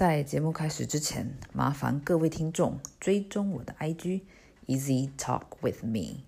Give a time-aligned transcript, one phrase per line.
[0.00, 4.22] 在节目开始之前，麻烦各位听众追踪我的 IG
[4.66, 6.22] Easy Talk with Me。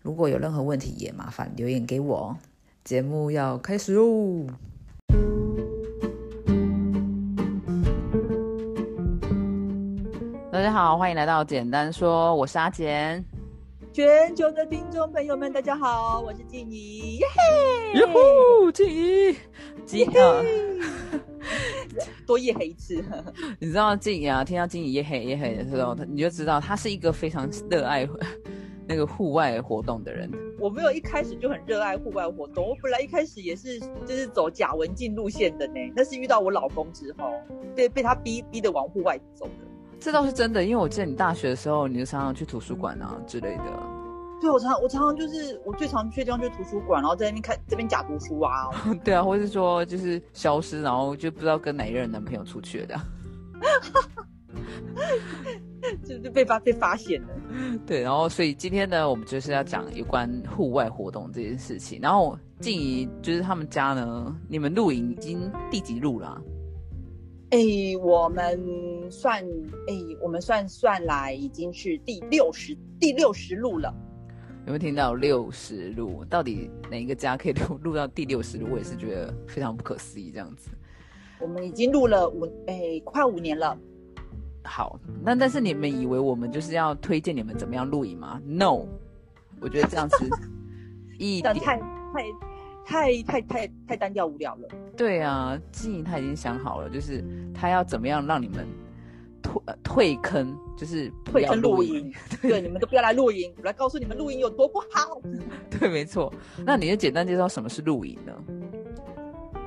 [0.00, 2.36] 如果有任何问题，也麻烦留言给我。
[2.82, 4.48] 节目要开始喽！
[10.50, 13.24] 大家好，欢迎来到简单说，我是阿简。
[13.92, 17.26] 全球的听众朋友们，大家好，我是静怡，耶
[17.92, 19.36] 嘿，哟呼，静怡，
[19.86, 20.42] 静啊，
[22.26, 23.02] 多夜黑一次。
[23.58, 24.44] 你知道静怡啊？
[24.44, 28.08] 听到静怡夜黑夜黑的时候，你就知道他是一个非常热爱
[28.86, 30.30] 那个户外活动的人。
[30.58, 35.74] 我没有一开始就很热爱户外活动，我本来一开始也是就是走假文静路线的呢。
[35.94, 37.32] 那是遇到我老公之后，
[37.74, 39.52] 对，被他逼逼的往户外走的。
[39.98, 43.91] 这倒是真的，因为我记得你大学的时候，你就常常去图书馆啊之类的。
[44.42, 48.68] 对，我常我常常就是我最常去的地方就是图书馆，然后在那边看这边假读书啊。
[49.04, 53.00] 对啊，或者是说就是消失，然后就不知道跟哪一任男朋友出去了，
[56.04, 57.28] 就就被发被发现了。
[57.86, 62.00] 对，然后所以今天呢，我们就是要讲有关户外活动这件事情。
[62.02, 66.42] 然后静怡就是他们家呢，你们露营已经第几路了？
[67.50, 67.60] 哎，
[68.02, 68.60] 我们
[69.08, 69.40] 算
[69.86, 73.94] 哎，我们算算来已经是第六十第六十路了。
[74.64, 76.24] 有没有听到六十路？
[76.24, 78.68] 到底哪一个家可以录 录到第六十路？
[78.70, 80.70] 我也是觉得非常不可思议，这样子。
[81.40, 83.76] 我们已经录了五哎，快五年了。
[84.64, 88.86] 好，那但是你们以为我们就是要推荐你们怎么样录影吗？No，
[89.60, 90.28] 我觉得这样子
[91.18, 91.84] 一点太太。
[92.84, 94.68] 太太太太单调无聊了。
[94.96, 98.66] 对啊，静怡他已经想好了，就是他要怎么样让你们
[99.52, 102.12] 退退坑，就是退坑露营。
[102.40, 105.20] 对， 你们都不要来露营，我来告诉你们露营有多不好。
[105.70, 106.32] 对，没错。
[106.64, 108.32] 那你就简单介绍什么是露营呢？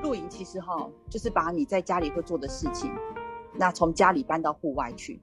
[0.02, 2.90] 露营其实哈，就是把你在家里会做的事情，
[3.54, 5.20] 那从家里搬到户外去。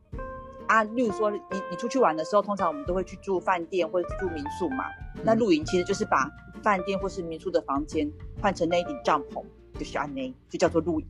[0.68, 4.86] 啊，例如说你你出去玩的时候，通常我们都会去住饭店或者住民宿嘛。
[5.24, 6.30] 那露营其实就是把
[6.64, 8.10] 饭店或是民宿的房间
[8.42, 9.44] 换成那一顶帐篷，
[9.78, 11.08] 就是安内，就叫做露营。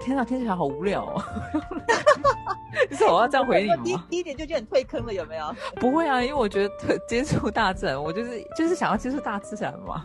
[0.00, 1.22] 天啊，听起来好无聊哦！
[2.90, 3.76] 你说我要这样回你吗？
[3.84, 5.54] 第第一点就觉得很退坑了，有没有？
[5.76, 10.04] 不会啊，因为我觉得接触大自然，我就是就是想要接触大自然嘛。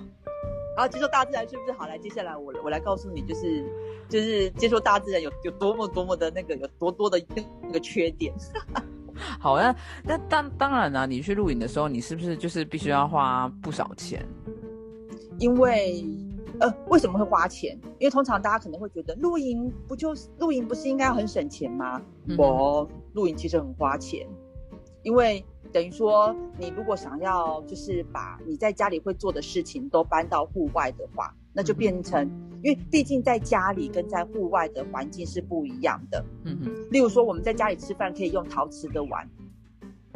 [0.77, 1.87] 然后接触大自然是不是好？
[1.87, 3.63] 来，接下来我我来告诉你，就是
[4.09, 7.21] 就是接触大自然有有多么多么的那个有多多的
[7.63, 8.33] 那个缺点。
[9.39, 14.25] 好，那那当当然啦，你去露营的时候，你是不是就是必须要花不少钱？
[15.39, 16.05] 因为
[16.59, 17.77] 呃，为什么会花钱？
[17.99, 22.01] 因为通常大家可能会觉得露营不就是露营不是应该要很省钱吗？
[22.37, 24.27] 我露营其实很花钱，
[25.03, 32.29] 因为等于说你如果想要就是把你在家里会做的事情都搬到户外的话，那就变成。
[32.63, 36.25] 因为毕竟在家里跟在户外的环境是不一样的。
[36.45, 39.29] 嗯哼，例如说我们在家里吃饭可以用陶瓷的碗，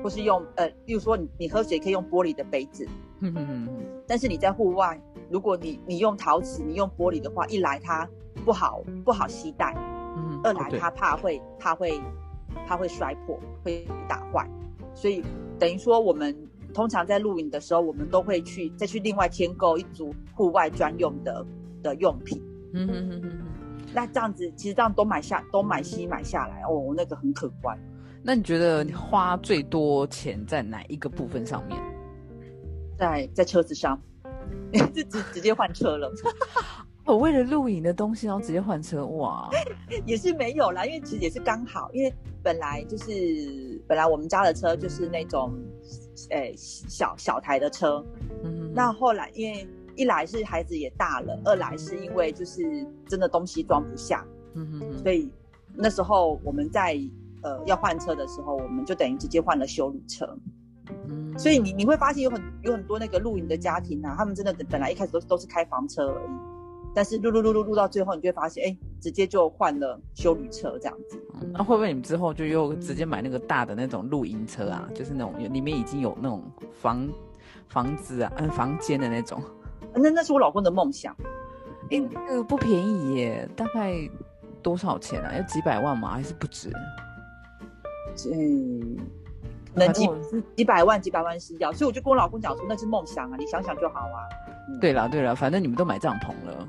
[0.01, 2.88] 或是用呃，例如说你你喝水可以用玻璃的杯子。
[3.19, 3.69] 嗯哼哼
[4.07, 8.07] 但是你在户外，如果你你用陶瓷，你用玻璃的话，一来它
[8.45, 9.73] 不好不好携带，
[10.17, 12.00] 嗯，二来它怕会怕会
[12.67, 14.50] 怕会摔破会打坏，
[14.94, 15.23] 所以
[15.57, 16.35] 等于说我们
[16.73, 21.45] 通常在露营的时候，我们都会去再去另外添购一组户外专用的。
[21.81, 23.39] 的用品，嗯哼哼哼
[23.94, 27.79] 那这样子其实这样都买下东买西买下来哦，那个很可观。
[28.22, 31.81] 那你觉得你花最多钱在哪一个部分上面？
[32.97, 33.97] 在在车子上，
[34.94, 36.12] 就直直接换车了。
[37.06, 39.50] 我为了露营的东西，然后直接换车，哇，
[40.06, 45.52] 也是没有啦，因为其实也是刚好，因为本来就是本来我们家的车就是那种，
[46.30, 48.06] 诶小小台的车，
[48.44, 49.68] 嗯，那后来因为。
[49.96, 55.30] 一来是孩子也大了，二来是因为就是真的东西装不下，嗯哼所以
[55.74, 56.98] 那时候我们在
[57.44, 60.26] 呃要换车的时候，我们就等于直接换了修理车，
[61.07, 66.29] 嗯，所以你你会发现有很有很多那个露营的家庭啊，他们真的本来一开始都都是开房车而已，
[66.94, 71.19] 但是录录录录录到最后，你就会发现，哎，直接就换了修旅车这样子。
[71.51, 74.88] 那会不会你们之后就又直接买那个大的那种露营车啊？
[74.94, 76.44] 就是那种里面已经有那种
[76.74, 77.09] 房
[77.68, 79.42] 房子啊，嗯，房间的那种。
[79.94, 81.15] 那那是我老公的梦想，
[81.89, 83.95] 哎，那个不便宜耶，大概
[84.62, 85.33] 多少钱啊？
[85.35, 86.12] 要几百万吗？
[86.12, 86.69] 还是不止？
[88.33, 88.97] 嗯，
[89.74, 90.10] 那几
[90.56, 94.27] 几百万，几百万是要，所以我就跟我老公讲说，那是梦想啊，你想想就好啊。
[94.81, 96.68] 对了对了，反正你们都买帐篷了，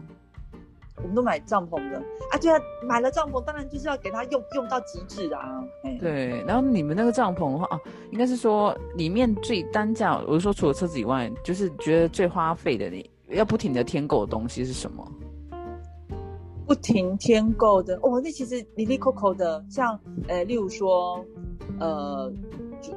[0.97, 1.99] 我们都买帐篷的
[2.31, 5.64] 啊，对啊，买了帐篷，当然就是要给他用用到极致啊。
[6.00, 7.81] 对，然后你们那个帐篷的话啊，
[8.11, 13.11] 应该是说里面最单价，我是说除了车子以外，就是觉得最花费的你。
[13.29, 15.12] 要不停的添购的东西是什么？
[16.67, 21.25] 不停添购的哦，那其实里里扣扣的，像呃，例如说
[21.79, 22.32] 呃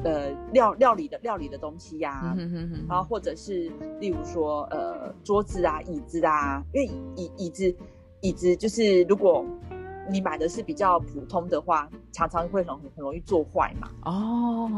[0.04, 2.36] 呃料料理的料理的东西呀，
[2.88, 7.76] 然后或者是例如说呃桌子啊椅子啊，因为椅椅子
[8.22, 9.46] 椅子就是如果
[10.10, 13.90] 你买的是比较普通的话，常常会很很容易做坏嘛。
[14.06, 14.70] 哦，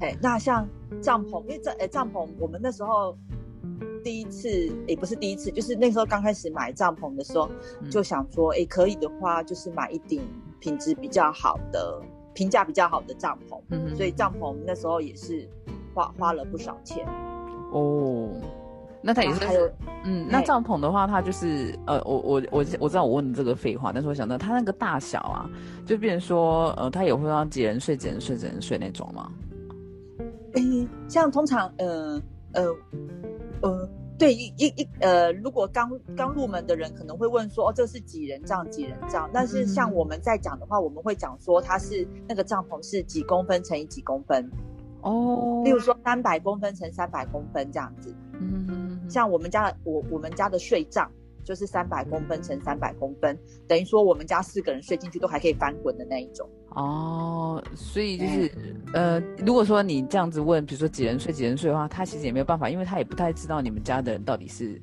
[0.00, 0.66] 哎，那像
[1.00, 3.16] 帐篷，因为帐哎帐篷，我们那时候。
[4.02, 4.48] 第一次
[4.88, 7.50] 也不是第一次，就是那时候刚开始买帐篷的时候，
[7.90, 10.22] 就想说，哎，可以的话，就是买一顶
[10.58, 12.00] 品质比较好的、
[12.34, 13.60] 评价比较好的帐篷。
[13.70, 15.48] 嗯，所以帐篷那时候也是
[15.94, 17.06] 花花了不少钱。
[17.72, 18.28] 哦，
[19.02, 19.70] 那它也是还有，
[20.04, 25.48] 嗯，那帐篷的话，它就是呃，我我我我知道我问这个废话，但是我想到它那个大小啊，
[25.86, 29.30] 就变成说，呃，它也会让几人睡、几人睡、几人睡那种吗？
[30.54, 30.62] 哎，
[31.08, 32.22] 像通常，呃
[32.52, 32.76] 呃。
[33.62, 33.86] 呃，
[34.20, 39.30] 对一一一呃，如果刚刚入门的人可能会问说，哦，这是几人帐几人帐？
[39.32, 44.46] 但是像我们在讲的话，我们会讲说它是那个帐篷是几公分乘以几公分
[45.00, 48.14] 哦，例如说三百公分乘三百公分这样子。
[48.34, 51.10] 嗯，像我们家的我我们家的睡帐。
[51.50, 53.36] 就是三百公分乘三百公分，
[53.66, 57.60] 等于说我们家四个人睡进去都还可以翻滚的那一种哦。
[57.74, 58.52] 所以就是
[58.94, 64.80] 呃，如果说你这样子问，比如说几人睡几人睡的话，他其实也没有办法，因为他也不太知道你们家的人到底是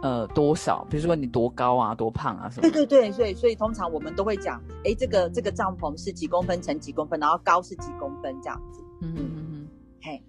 [0.00, 2.70] 呃多少，比如说你多高啊，多胖啊什么。
[2.70, 8.80] 对对对，所以所以通常我们都会讲，哎，这个这个帐篷是几公分乘几公分，然后高是几公分这样子。
[9.00, 9.68] 嗯嗯嗯，
[10.02, 10.22] 嘿，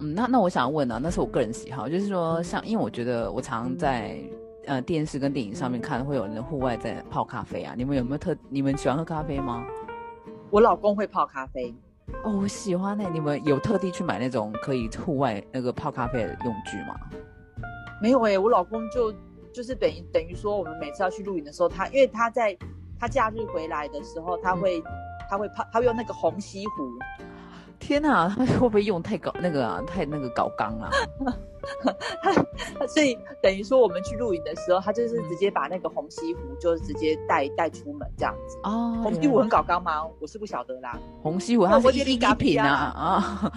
[0.00, 4.20] 嗯，那那我想问呢，那是我个人喜好，就是说像因为我觉得我常在。
[4.68, 8.36] 呃，电视跟电影上面看会有人户外在泡咖啡啊，你们有没有特？
[8.50, 9.64] 你们喜欢喝咖啡吗？
[10.50, 11.74] 我老公会泡咖啡，
[12.22, 13.08] 哦，我喜欢呢。
[13.10, 16.94] 你们有特地去买那种可以户外那个泡咖啡的用具吗？
[18.02, 19.10] 没有哎，我老公就
[19.54, 22.54] 就是等于等于说，我们每次要去露营的时候，他因为他在
[23.00, 24.82] 他假日回来的时候，他会
[25.30, 26.90] 他会泡，他会用那个红西湖。
[27.78, 29.82] 天呐，他 会不会用太高那个啊？
[29.86, 30.90] 太那个搞缸啊？
[32.88, 38.56] 所以等于说，我们去露营的时候，他就是直接把那个红西湖就直接带带出门这样子。
[38.64, 40.04] 哦，红西湖很搞缸吗？
[40.20, 40.98] 我是不晓得啦。
[41.22, 43.52] 红西湖它是一一品啊啊，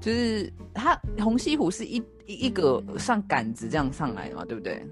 [0.00, 1.96] 就是它红西湖是一
[2.26, 4.86] 一一个上杆子这样上来的嘛，对不对？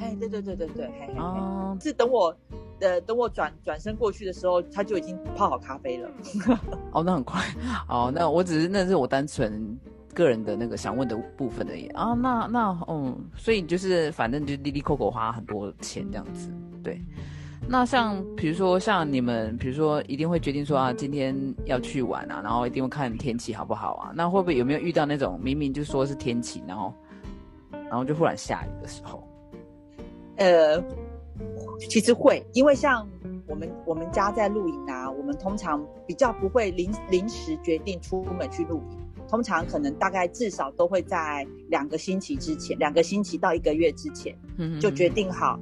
[0.00, 2.36] 哎，对对对对对，嘿嘿哦，是等我。
[2.78, 6.10] 呃，等我转转身过去的时候，他就已经泡好咖啡了。
[6.92, 7.40] 哦，那很快。
[7.88, 9.74] 哦，那我只是那是我单纯
[10.16, 12.14] 个人的那个想问的部分而已啊。
[12.14, 16.50] 那那嗯，所以就是反正就滴滴扣扣花很多钱这样子。
[16.82, 16.98] 对。
[17.68, 21.36] 那像比如说像你们，比如说一定会决定说啊，今天
[21.66, 24.12] 要去玩啊，然后一定会看天气好不好啊？
[24.14, 26.94] 那会不会有没有遇到那种明明就说是天晴，然后
[27.70, 29.22] 然后就忽然下雨的时候？
[30.36, 30.82] 呃。
[31.90, 33.06] 其实会，因为像
[33.46, 38.98] 我们我们家在露营啊，我们通常比较不会临临时决定出门去露营，
[39.28, 44.36] 通常可能大概至少都会在两个星期之前，两个星期到一个月之前，
[44.80, 45.58] 就决定好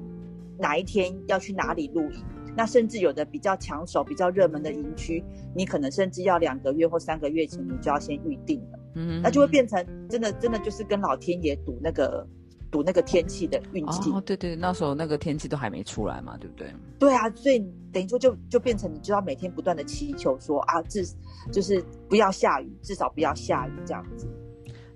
[0.59, 2.23] 哪一天要去哪里露营。
[2.57, 5.25] 那甚至有的比较抢手、比较热门的营区，
[5.57, 8.79] 你可能甚至要两个月或三个月前你就要先预定了。
[8.95, 12.27] 嗯，那就会变成真的真的就是跟老天爷赌那个。
[12.75, 16.75] 赌那个天气的运气哦，对对，那时候那个天气都还没出来嘛，对不对？
[16.99, 21.07] 对啊，所以等于说就就变成你就要每天不断的祈求说啊，至
[21.53, 24.27] 就是不要下雨，至少不要下雨这样子。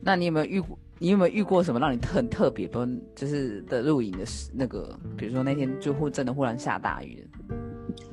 [0.01, 0.77] 那你有没有遇过？
[0.99, 4.99] 你有没有遇过什么让你很特别不就是的露营的那个？
[5.17, 7.25] 比如说那天就忽真的忽然下大雨。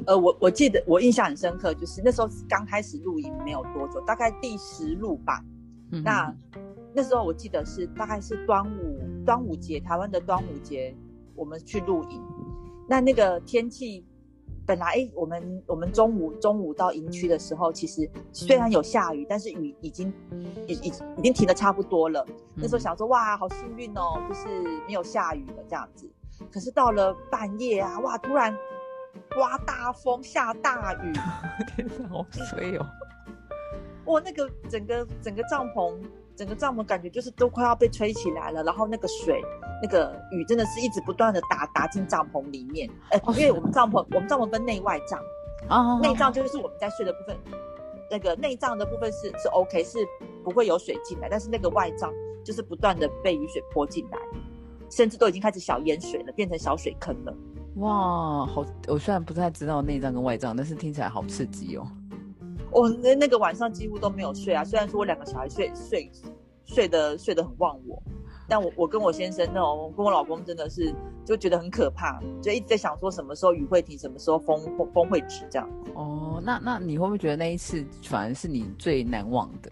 [0.05, 5.43] 呃，我我记得我印象很深刻，就是那时候刚开始露营没有多久，大概第十路吧。
[5.89, 6.31] 那
[6.95, 8.99] 那时候我记得是大概是端午。
[9.25, 10.95] 端午节，台湾的端午节，
[11.33, 12.21] 我们去露营。
[12.87, 14.05] 那那个天气
[14.67, 20.13] 本来，哎，我们我们中午中午到营区的时候，其实虽然有下雨，但是雨已经
[20.67, 22.23] 已已已经停的差不多了。
[22.53, 24.47] 那时候想说，哇，好幸运哦，就是
[24.85, 26.07] 没有下雨了这样子。
[26.51, 28.55] 可是到了半夜啊，哇，突然
[29.33, 31.11] 刮大风，下大雨，
[31.75, 32.85] 天哪，好衰哦！
[34.05, 35.97] 哇，那个整个整个帐篷。
[36.35, 39.41] 整个帐篷感觉就是都快要被吹起来了，然后那个水、
[39.81, 42.89] 那个雨真的是一直不断的打打进帐篷里面。
[43.11, 45.19] 哎，因为我们帐篷我们帐篷分内外帐，
[45.67, 47.37] 啊，内帐就是我们在睡的部分，
[48.11, 49.99] 那个内帐的部分是是 OK，是
[50.43, 52.11] 不会有水进来，但是那个外帐
[52.43, 54.17] 就是不断的被雨水泼进来，
[54.91, 57.33] 甚至都已经开始小淹水了，变成小水坑了。
[57.77, 61.87] 哇，好，我虽然不太知道内帐跟外帐，但是听起来好刺激哦。
[62.75, 66.11] 我那那个晚上几乎都没有睡啊，虽然说我两个小孩睡睡
[66.65, 68.03] 睡的睡得很忘我，
[68.49, 75.69] 但我我跟我先生那种，跟我老公真的是就觉得很可怕，就一直在想说什么时候雨会停，什么时候风风风会止这样。
[75.93, 79.71] 哦，那那你会不会觉得那一次反而是你最难忘的？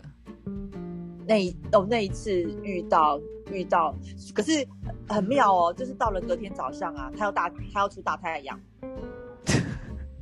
[1.27, 2.31] 那一哦那一次
[2.63, 3.19] 遇到
[3.51, 3.93] 遇到，
[4.33, 4.65] 可是
[5.09, 8.57] 很妙哦，就是到了隔天早上啊，他要大他要出大太阳。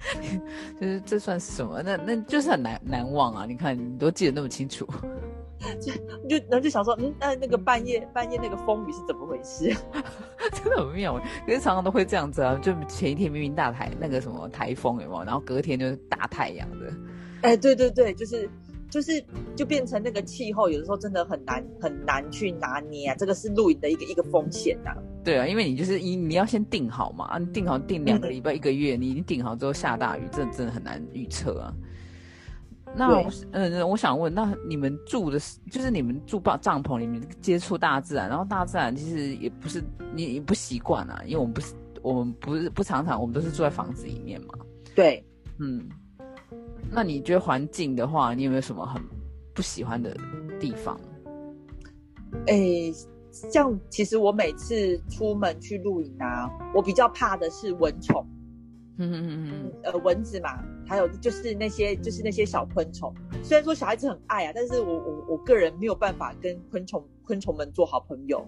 [0.79, 1.81] 就是这算是什么？
[1.83, 3.45] 那那就是很难难忘啊！
[3.47, 4.85] 你看你都记得那么清楚，
[5.79, 5.91] 就
[6.27, 9.73] 就然后就想说，嗯，那那个半夜半夜那个风雨是怎么回事？
[10.53, 12.57] 真的很妙，可是常常都会这样子啊！
[12.61, 15.23] 就前一天明明大台那个什么台风有没有？
[15.23, 16.93] 然后隔天就是大太阳的。
[17.43, 18.49] 哎，对对对，就是。
[18.91, 19.23] 就是
[19.55, 24.91] 就变成那个气候，有的时候真的很难很难去拿捏啊，这个是露营的一个一个风险呐。
[25.23, 31.73] 对啊，因为你就是你你要先定好嘛，你定好定两个礼拜一个月，你已经定好之后下大雨，真的真的很难预测啊。
[32.93, 39.81] 那嗯，我想问，那你们住的是就是你们住帐帐篷里面接触大自然，然后大自然其实也不是
[40.13, 44.53] 你也不习惯啊，因为我们不是我们不是不常常我们都是住在房子里面嘛。
[44.93, 45.23] 对，
[45.59, 45.87] 嗯。
[46.93, 49.01] 那你觉得环境的话，你有没有什么很
[49.53, 50.15] 不喜欢的
[50.59, 50.99] 地方？
[52.47, 52.91] 哎，
[53.31, 58.25] 像其实我每次出门去露营啊，我比较怕的是蚊虫。
[58.97, 63.11] 嗯嗯嗯嗯，呃，蚊子嘛，还有就是那些就是那些小昆虫。
[63.41, 68.45] 虽然说小孩子很爱啊，但是我我我个人没有办法跟昆虫昆虫们做好朋友。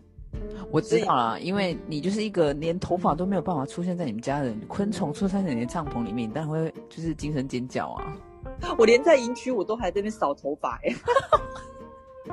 [0.69, 8.17] 我知道了，因为你就是一个连头发都没有办法出现在你们家的人，昆虫出现在你的帐篷里面，你当然会就是精神尖叫啊！
[8.77, 10.93] 我连在营区我都还在那边扫头发哎，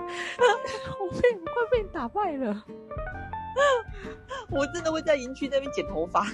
[0.98, 2.64] 我被快被你打败了，
[4.50, 6.26] 我真的会在营区那边剪头发。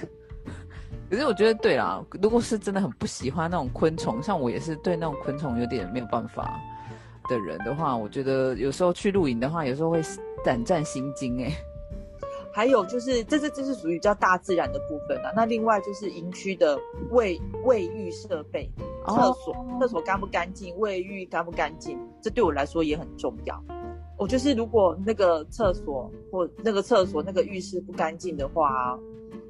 [1.09, 6.59] 可是我觉得对啦，如果是真的很不喜欢那种昆虫，像我也是对那种昆虫有点没有办法
[7.29, 10.01] 的人的话，我觉得有时候去露营的话，有时候会。
[10.45, 11.51] 胆战心惊哎，
[12.53, 15.33] 还有就是，这是这是属于比较大自然的部分啊。
[15.35, 16.79] 那另外就是营区的
[17.09, 18.69] 卫卫浴设备，
[19.07, 23.63] 厕所厕所干不干净，卫浴干不干净，这对我来说也很重要。
[24.17, 28.97] 我就是如果那个厕所或那个厕所那个浴室不干净的话，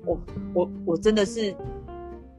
[0.06, 0.20] 我
[0.54, 1.56] 我我真的是。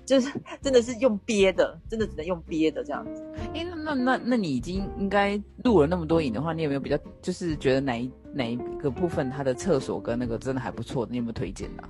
[0.08, 0.32] 就是
[0.62, 3.22] 真的是用憋的，真的只能用憋的这样子。
[3.52, 11.84] 哎，那那那那你已经应该录了那么多影的话，你有没有比较就是觉得哪一哪一个部分它的厕所跟那个真的还不错，你有没有推荐的？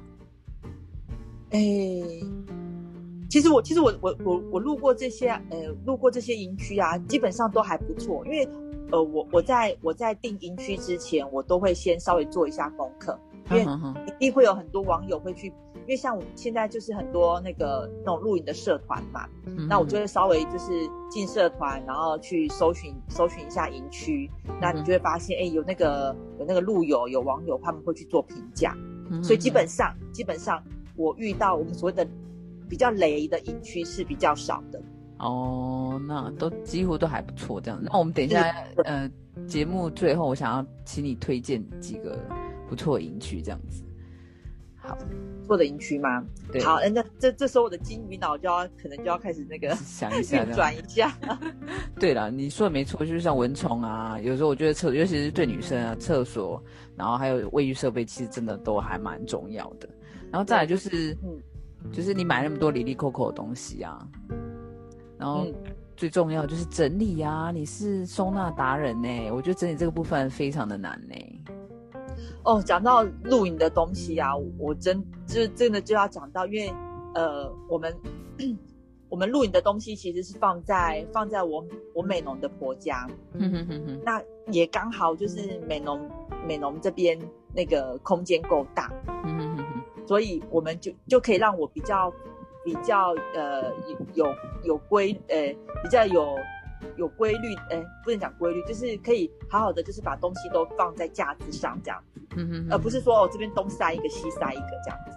[1.51, 1.61] 哎，
[3.29, 8.25] 其实我其实我我我我路过这些呃路过这些营区啊，基本上都还不错。
[8.25, 8.49] 因为
[8.91, 13.19] 呃我我在我在定营区之前，我都会先稍微做一下功课，
[13.51, 13.63] 因为
[14.07, 15.53] 一定会有很多网友会去。
[15.87, 19.27] 因为像我现在就是很多那个那种露营的社团嘛，
[19.67, 24.31] 那我就会稍微就是进社团，然后去搜寻搜寻一下营区，
[24.61, 28.77] 那你就会发现，哎，有那个有那个路友有网友他们会去做评价，
[29.23, 30.63] 所以基本上基本上
[30.95, 32.07] 我遇到我们所谓的
[32.69, 34.81] 比较雷的营区是比较少的。
[35.19, 37.81] 哦，那都几乎都还不错这样。
[37.83, 39.11] 那我们等一下呃
[39.47, 42.19] 节目最后，我想要请你推荐几个
[42.69, 43.83] 不错营区这样子。
[44.77, 44.97] 好。
[45.49, 46.23] 错的营区吗？
[46.53, 51.19] 对好，那这这时候我的金鱼脑就要可能就要开始那个想一下，转一下。
[51.99, 56.63] 对了，你说的没错，就是像蚊虫啊，有时候我觉得厕，尤其是对女生啊，厕所，
[56.95, 59.89] 然后还有卫浴设备，其实真的都还蛮重要的。
[60.31, 61.41] 然后再来就是，嗯，
[61.93, 63.99] 就是你买那么多里里扣扣的东西啊，
[65.17, 65.47] 然后
[65.97, 71.15] 最重要就是整理啊，你是收纳达人呢，我觉得整理这个部分非常的难呢。
[72.45, 76.73] 哦，讲到露营的东西啊，我真就真的就要讲到，因为
[77.15, 77.95] 呃，我们
[79.09, 83.09] 我们露营的东西其实是放在放在我我美农的婆家，
[84.05, 86.09] 那也刚好就是美农
[86.47, 87.19] 美农这边
[87.55, 88.93] 那个空间够大，
[90.09, 92.11] 所以我们就就可以让我比较
[92.65, 93.71] 比较呃
[94.15, 94.27] 有
[94.65, 95.37] 有规呃
[95.83, 96.35] 比较有。
[96.97, 105.11] 有规律，哎，不能讲规律，就是可以好好的，就是把东西都放在架子上这样子，嗯哼，而不是说我这边东塞一个西塞一个这样子。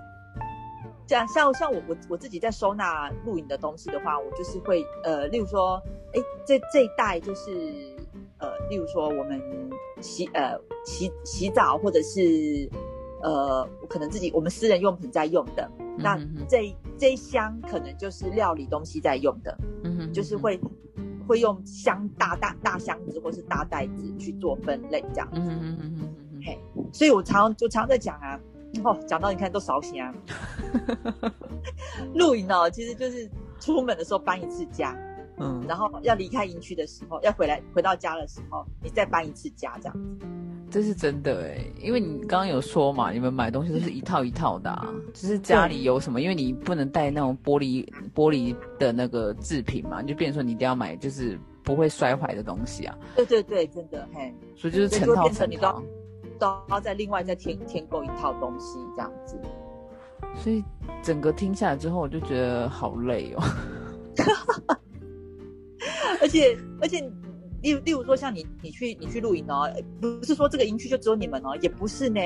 [1.06, 5.80] 这样像像我我我自己在收纳露营的东西的话，我就是会呃，例如说，
[6.14, 7.96] 哎，这这一袋就是
[8.40, 9.40] 呃，例如说我们
[10.02, 12.68] 洗呃洗洗澡或者是
[13.24, 20.60] 呃，可能自己我们私人用品在用的，那这这一箱可能就是料理东西在用的，嗯哼，就是会。
[21.28, 25.30] 会用箱大大大箱子或是大袋子去做分类，这样。
[25.32, 26.42] 嗯嗯嗯嗯嗯。
[26.44, 26.60] 嘿，
[26.92, 28.38] 所以我常就常在讲啊，
[28.84, 30.14] 哦，讲到你看都烧心啊。
[32.16, 33.30] 露营哦，其实就是
[33.62, 34.94] 出门的时候搬一次家，
[35.42, 40.28] 嗯，然后要离开营区的时候，要回来回到家的时候，你再搬一次家，这样子。
[40.70, 52.98] 这是真的哎，因为你刚刚有说嘛，你们买东西都是一套一套的，啊就是家里有什么，因为你不能带那种玻璃玻璃的那个制品嘛，你就变成说你一定要买就是不会摔坏的东西啊。
[53.18, 55.84] 对对对，真的嘿，所以就是成套成套，
[56.40, 59.38] 都要再另外再添添购一套东西这样子。
[60.38, 60.64] 所以
[61.04, 63.44] 整个听下来之后，我就觉得好累哦。
[66.22, 67.12] 而且而且。
[67.64, 69.72] 例例如说，像你你去你去露营哦，
[70.02, 72.20] 不是说这个营区就只有你们哦，也不是呢，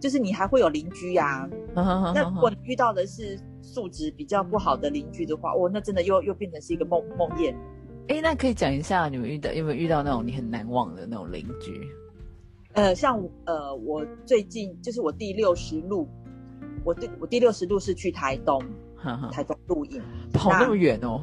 [0.00, 1.46] 就是你还会有邻居呀。
[1.76, 7.54] 那如果你遇到的是素质比较不好的邻居的话，哦，那真的又又变成是一个梦梦魇。
[8.08, 11.86] 哎，那可以讲一下你们遇到有没有遇到那种你很难忘的那种邻居？
[12.72, 16.08] 呃，像呃，我最近就是我第六十路，
[16.82, 18.58] 我第我第六十路是去台东，
[19.30, 20.00] 台东露营，
[20.32, 21.20] 跑那么远哦。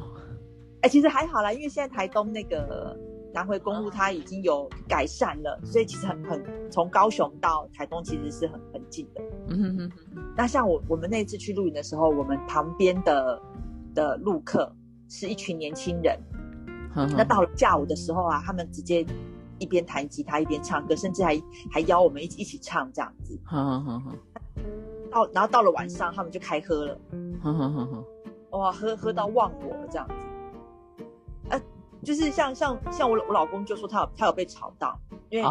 [0.86, 2.96] 哎，其实还好啦，因为现在台东那个。
[3.34, 9.20] 南回公路它已经有改善了，所以其实很很从高雄到台东其实是很很近的。
[9.48, 9.92] 嗯哼哼。
[10.34, 13.38] 那像我我们那次去露营的时候，我们旁边的
[13.94, 14.74] 的路客
[15.10, 16.18] 是一群年轻人。
[16.94, 19.04] 那到了下午的时候啊，他们直接
[19.58, 21.38] 一边弹吉他一边唱歌，甚至还
[21.70, 23.38] 还邀我们一起一起唱这样子。
[25.10, 26.98] 到然后到了晚上，他们就开喝了。
[28.52, 30.14] 哇，喝喝到忘我了这样子。
[32.06, 34.96] 就是像像像我我老公就说他有他有被吵到，
[35.28, 35.48] 因为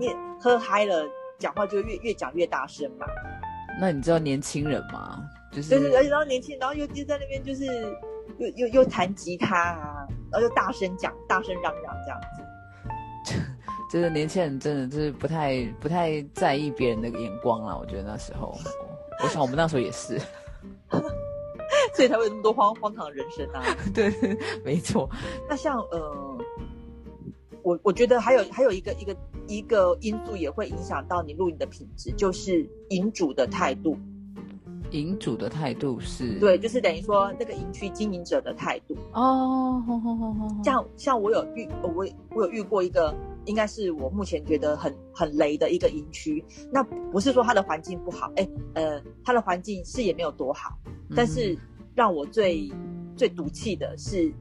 [0.00, 0.08] 你
[0.40, 1.04] 喝嗨了，
[1.38, 3.06] 讲话就越越讲越大声嘛。
[3.78, 5.22] 那你知道年轻人吗？
[5.52, 7.66] 就是对对，而且然后年轻，然后又就在那边就是
[8.38, 12.42] 又又又弹吉他啊，然后又大声讲，大声嚷嚷这样子。
[13.92, 18.56] 就是年轻人真的就是不太不太在意别人的眼光了，我觉得那时候，
[19.22, 20.18] 我想我们那时候也是。
[22.00, 23.62] 所以才会有那么多荒荒唐的人生啊！
[23.92, 24.10] 对，
[24.64, 25.06] 没错。
[25.46, 26.38] 那像呃，
[27.62, 29.14] 我我觉得还有还有一个一个
[29.46, 33.98] 一个因素也会影响到你录影的品质，就是营主的态度。
[34.92, 36.38] 营主的态度是？
[36.40, 38.96] 对，就是等于说那个营区经营者的态度。
[39.12, 39.84] 哦，
[40.64, 43.14] 像像我有遇我我有遇过一个，
[43.44, 46.42] 应该是我目前觉得很很雷的一个营区。
[46.72, 50.78] 那不是说它的环境不好，哎呃，它的环境视野没有多好，
[51.14, 51.58] 但是。
[52.00, 52.72] 让我最
[53.14, 54.32] 最赌气的是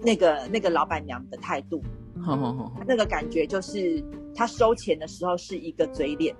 [0.00, 1.82] 那个那个老板娘的态度，
[2.86, 4.00] 那个感觉就是
[4.32, 6.32] 他收钱的时候是一个嘴脸，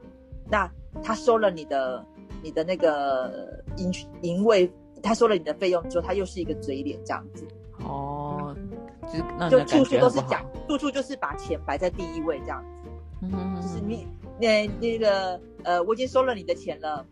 [0.48, 0.70] 那
[1.03, 2.07] 他收了你的
[2.44, 4.70] 你的那个营营位，
[5.03, 7.44] 他收了你的费用之后，他又是一个嘴脸这样子。
[7.81, 8.57] 哦，
[9.51, 12.88] 就就处处都是讲，处处就是把钱摆在第一位这样子。
[13.22, 14.07] 嗯，就是你
[14.40, 17.05] 那那个呃，我已经收了你的钱了，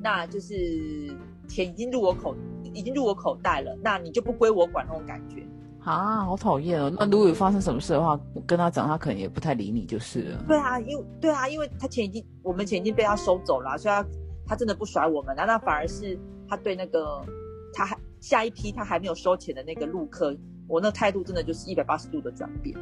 [0.00, 1.14] 那就是。
[1.46, 2.34] 钱已经入我口，
[2.74, 5.42] 已经入我口袋了，那你就不归我管那种感觉
[5.80, 6.92] 啊，好讨厌哦！
[6.98, 10.44] 那如果有发生什么事的话，我跟他讲，他可能也不太理你就是了。
[10.48, 14.04] 对啊，因为对啊，因为他钱已经，我们钱已经被他收走了，所以他
[14.48, 17.24] 他真的不甩我们，那那反而是他对那个
[17.72, 22.76] 他还下一批他还没有收钱的那个陆客，我那态度真的就是一百八十度的转变。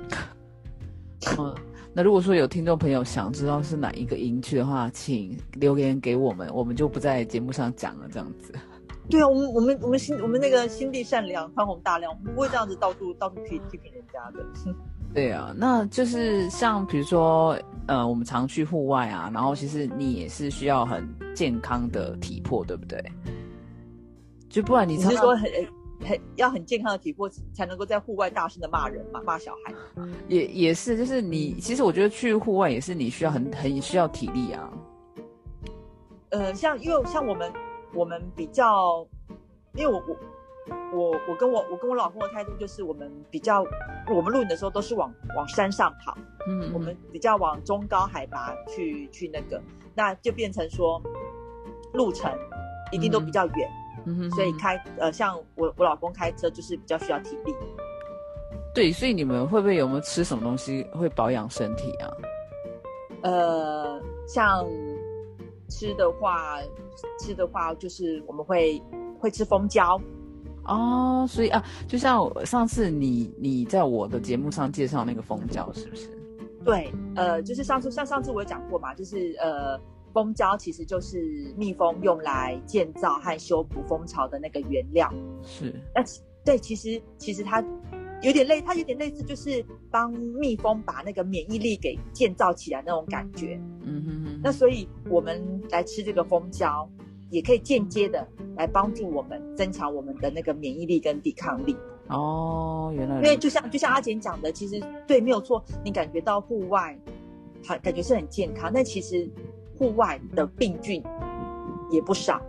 [1.38, 1.54] 嗯，
[1.92, 8.08] 那如果说有听众朋友想知道是哪一个营区的话，请留言给我们，我们就不在节目上讲了。
[8.12, 8.52] 这样子，
[9.08, 14.44] 对啊，我们我们我们心我们那个心地善良、宽宏大量，我们不会这样子到处到处批批评人家的。
[15.12, 17.56] 对啊，那就是像比如说，
[17.86, 23.00] 呃，我们常去户外啊，然后其实你也是需要很健康的体魄，对不对？
[24.48, 25.48] 就不然你是说很。
[26.00, 29.74] 很要很健康的体魄才能够在户外大声的骂人嘛，骂小孩。
[30.28, 34.70] 也也是，就是你其实我觉得去户外也是你需要很很需要体力啊。
[36.30, 37.52] 呃，像因为像我们
[37.94, 39.06] 我们比较，
[39.74, 40.16] 因为我我
[40.92, 43.64] 我我跟我我跟我老公的态度就是我们比较，
[44.08, 46.16] 我们露营的时候都是往往山上跑，
[46.48, 49.62] 嗯，我们比较往中高海拔去去那个，
[49.94, 51.00] 那就变成说
[51.92, 52.30] 路程
[52.90, 53.70] 一定都比较远。
[54.34, 57.54] 所以开呃，像我我老公开车就是比较需要体力。
[58.74, 62.10] 对，所以你们会不会有没有吃什么东西会保养身体啊？
[63.22, 64.66] 呃，像
[65.68, 66.58] 吃的话，
[67.20, 68.82] 吃的话就是我们会
[69.18, 70.00] 会吃蜂胶。
[70.64, 76.08] 哦，所以啊，就像上次你你在我的节目上介绍那个蜂胶，是不是？
[76.64, 79.80] 对，呃，就是上次像上次我有讲过嘛，就是呃。
[80.14, 81.20] 蜂胶其实就是
[81.56, 85.12] 蜜蜂用来建造和修补蜂巢的那个原料。
[85.42, 86.02] 是，那
[86.44, 87.62] 对，其实其实它
[88.22, 93.60] 有点类，它有点类似，就是帮蜜蜂把那个免疫力给建造起来那种感觉。
[93.82, 94.40] 嗯哼哼。
[94.42, 96.88] 那所以我们来吃这个蜂胶，
[97.30, 101.76] 也可以间接的来帮助我们增强我们的那个免疫力跟抵抗力。
[102.08, 103.16] 哦，原来。
[103.16, 105.64] 因为就像就像阿简讲的，其实对，没有错。
[105.84, 106.96] 你感觉到户外。
[107.66, 109.26] 它感觉是很健康，但其实
[109.84, 111.02] 户外的病菌
[111.90, 112.40] 也不少。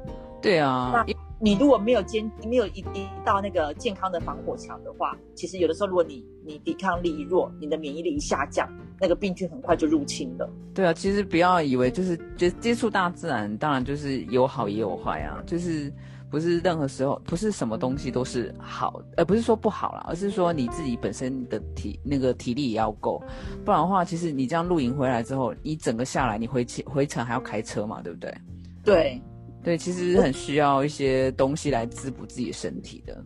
[0.42, 1.06] 对啊，那
[1.38, 8.70] 你如果没有坚没有一一道那个健康的防火墙的话，其实有的时候如果你你抵抗力弱，你的免疫力一下降，
[9.02, 10.50] 那个病菌很快就入侵了。
[10.74, 15.92] 对啊，其实不要以为就是就接触大自然，当然就是有好也有坏啊，就是
[16.36, 23.24] 不是任何时候不是什么东西都是好，呃，不是说不好啦，而是说你自己本身的体那个体力也要够，
[23.64, 28.38] 不然的话，其实你这样露营回来之后，你整个下来你回回程还要开车嘛，对不对？
[28.84, 29.22] 对。
[29.64, 33.24] 对，其实很需要一些东西来滋补自己身体的。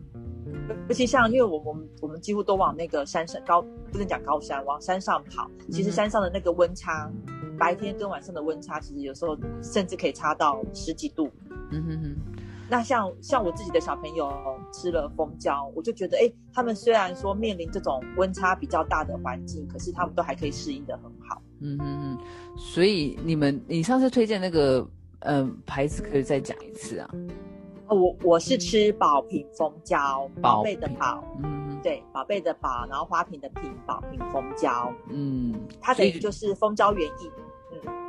[0.88, 5.50] 尤其像，因为我我们我们几乎都往那个山上高，不能讲高山，往山上跑。
[5.72, 7.10] 其实山上的那个温差，
[7.58, 11.28] 白天跟晚上的温差，其实有时候甚至可以差到十几度。
[11.72, 12.16] 嗯哼哼。
[12.70, 14.32] 那像像我自己的小朋友
[14.72, 21.42] 吃了蜂胶，我就觉得，哎，他们虽然说面临这种温差比较大的环境，可是他们都还可以适应的很好。
[21.60, 22.18] 嗯嗯嗯。
[22.56, 24.88] 所以你们，你上次推荐那个。
[25.22, 27.10] 嗯，牌子可以再讲一次啊？
[27.88, 37.30] 我我是吃宝瓶蜂胶，宝贝的宝，嗯，对，宝贝的宝，然后花瓶的瓶，宝瓶蜂胶，嗯，它等于就是蜂胶原液，
[37.70, 37.99] 嗯，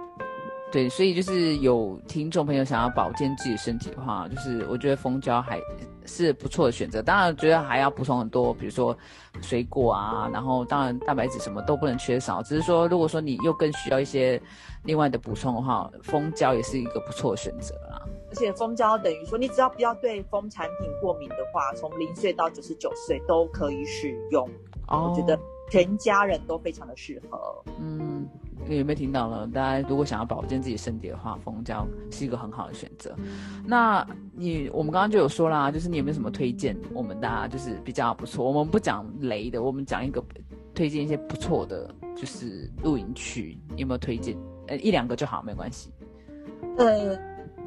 [0.72, 5.60] 对，所以就是有听众朋友想要保健自己身体的话，就是我觉得蜂胶还。
[6.04, 8.98] 是不错的选择，当然觉得还要补充很多，比如说
[9.40, 12.42] 水果啊，然后当然蛋白质什么都不能缺少。
[12.42, 14.42] 只是说，如果说你又更需要一些
[14.84, 18.02] 另外的补充的话，蜂胶也是一个不错的选择啦。
[18.32, 24.50] 而且蜂胶等于说，你只要不要对蜂产品过敏的话，从零岁到九十九岁都可以使用。
[24.88, 25.40] 哦，我觉得
[25.72, 27.64] 全家人都非常的适合。
[27.80, 28.28] 嗯。
[28.70, 29.48] 有没有听到了？
[29.48, 33.14] 大家如果想要保健自己身体的话，蜂胶是一个很好的选择。
[33.66, 36.78] 那你我们刚刚就有说啦，就是你有没有什么推荐？
[36.94, 38.46] 我们大家就是比较不错。
[38.46, 40.24] 我们不讲雷的，我们讲一个
[40.76, 44.38] 推荐一些不错的，就是露营区，有没有推荐？
[44.68, 45.92] 呃，一两个就好，没关系。
[46.78, 47.16] 呃，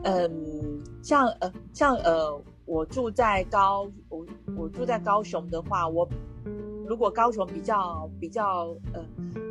[0.05, 4.25] 嗯，像呃像呃，我住在高我
[4.57, 6.09] 我住在高雄的话，我
[6.87, 9.05] 如果高雄比较比较呃，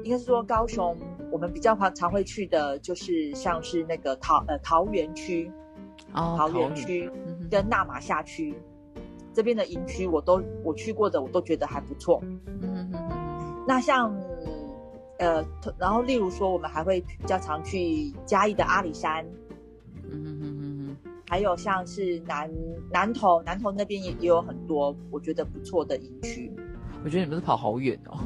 [0.03, 0.95] 应该是说高雄。
[1.31, 5.51] 我们比较常常会去的，就是像是那个桃呃桃园区，
[6.13, 7.09] 桃园区
[7.49, 8.53] 跟纳马夏区
[9.33, 12.21] 这边的营区，我都我去过的，我都觉得还不错。
[12.61, 12.91] 嗯
[13.67, 14.15] 那像
[15.17, 15.43] 呃，
[15.79, 19.25] 然后例如说，我们还会比较常去嘉义的阿里山。
[20.03, 22.47] 嗯嗯嗯嗯还有像是南
[22.91, 26.51] 南投南投那边也也有很多我觉得不错的营区。
[27.03, 28.19] 我觉得你们是跑好远哦。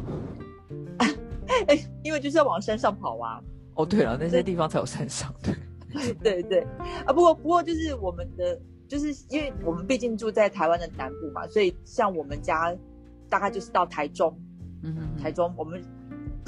[1.67, 3.41] 哎，因为就是要往山上跑啊！
[3.73, 6.59] 哦，对了，那些地方才有山上， 对，对对
[7.05, 7.11] 啊。
[7.13, 12.75] 不过，不过就是我们的，就是因为我们毕竟住在台湾的南部嘛，所以像我们家
[13.27, 14.37] 大概就是到台中，
[14.83, 15.81] 嗯哼，台中，我们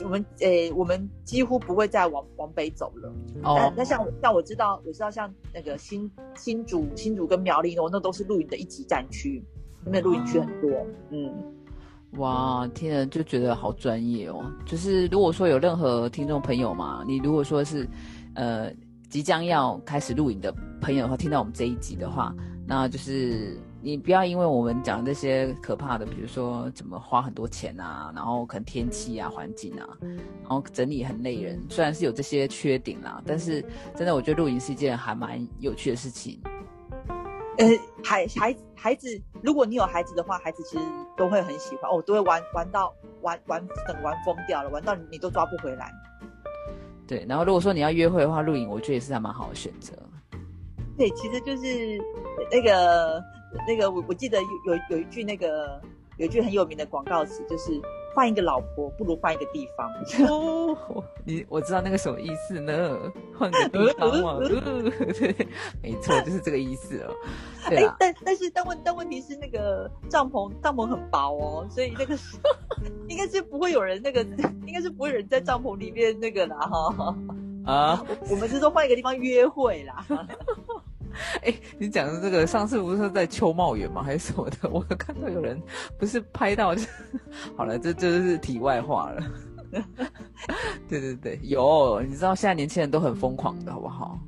[0.03, 3.11] 我们诶，我们几乎不会再往往北走了。
[3.43, 9.43] 哦，那像像我知道，我知道像那个新新竹、新竹跟苗栗哦，那都是露营的一级战区，
[9.83, 11.33] 那边露营区很多，嗯。
[12.13, 14.43] 哇，听了就觉得好专业哦！
[14.65, 17.87] 就是如果说有任何听众朋友嘛，你如果说是，
[18.33, 18.71] 呃，
[19.09, 33.63] 即将要开始录影的朋友的话，听到我们这一集的话，那就是你不要因为我们讲这些可怕的，比如说怎么花很多钱啊，然后可能天气啊、环境啊，然后整理很累人，虽然是有这些缺点啦，但是
[33.95, 36.39] 真的我觉得录影是一件还蛮有趣的事情。
[37.59, 37.67] 呃，
[38.03, 40.83] 孩孩孩子，如果你有孩子的话，孩子其实
[41.17, 45.91] 都会很喜欢哦，都会玩玩到玩玩等玩疯掉了，玩到你都抓不回来。
[47.05, 49.93] 对，然后如果说你要约会的话，露营我觉得也是还蛮好的选择。
[50.97, 52.01] 对，其实就是
[52.49, 53.23] 那个
[53.67, 55.81] 那个，我我记得有有有一句那个
[56.17, 57.81] 有一句很有名的广告词，就是。
[58.13, 59.89] 换一个老婆不如换一个地方。
[60.27, 62.97] 哦，你我知道那个什么意思呢？
[63.37, 65.47] 换个地方嘛， 对，
[65.81, 67.13] 没错，就是这个意思哦。
[67.67, 72.17] 对啊，但但是但问但问题是那个帐篷帐篷很薄哦，所以那个
[73.07, 74.21] 应该是不会有人那个
[74.65, 77.15] 应该是不会有人在帐篷里面那个啦哈。
[77.65, 80.05] 啊，我们是说换一个地方约会啦。
[81.43, 84.01] 哎，你讲的这个，上次不是在秋茂园吗？
[84.03, 84.69] 还是什么的？
[84.69, 85.61] 我看到有人
[85.97, 86.75] 不是拍到，
[87.55, 89.23] 好了，这这是题外话了。
[90.87, 94.19] 对对对，有，你知道现在年轻人都很疯狂的，好不好？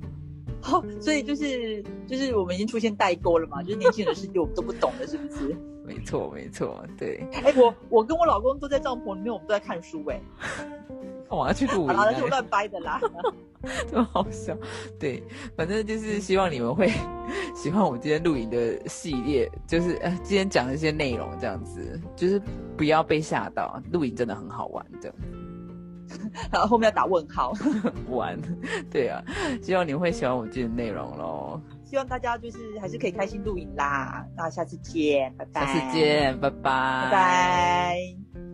[0.61, 5.55] 好， 所以就是就是我们已经出现代沟了嘛，就是年轻人的世界我们都不懂了，是不是？
[5.83, 7.25] 没错没错，对。
[7.43, 10.21] 哎，我我跟我老公都在帐篷里面，我们都在看书，哎。
[11.37, 12.99] 我要去录音，好了，就乱掰的啦，
[13.89, 14.55] 这么好笑。
[14.99, 15.23] 对，
[15.55, 16.91] 反正就是希望你们会
[17.55, 22.41] 喜欢我今天录影的系列，就是呃，今天讲的一些内容这样子，就是
[22.75, 25.13] 不要被吓到，录影真的很好玩的。
[26.51, 27.53] 然后后面要打问号。
[28.09, 28.37] 玩，
[28.91, 29.23] 对啊，
[29.63, 31.61] 希望你会喜欢我今天的内容喽。
[31.85, 34.25] 希望大家就是还是可以开心露营啦。
[34.35, 35.65] 那下次见，拜拜。
[35.65, 38.50] 下次见，拜拜，拜拜。